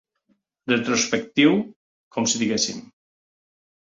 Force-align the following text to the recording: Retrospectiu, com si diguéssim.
Retrospectiu, 0.71 1.59
com 2.17 2.29
si 2.33 2.41
diguéssim. 2.45 2.83